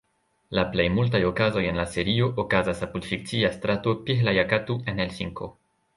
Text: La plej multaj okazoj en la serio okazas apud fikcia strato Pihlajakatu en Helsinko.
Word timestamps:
La 0.59 0.61
plej 0.75 0.85
multaj 0.93 1.19
okazoj 1.27 1.63
en 1.73 1.77
la 1.81 1.85
serio 1.95 2.31
okazas 2.45 2.81
apud 2.89 3.07
fikcia 3.13 3.53
strato 3.59 3.95
Pihlajakatu 4.09 4.79
en 4.93 5.03
Helsinko. 5.07 5.53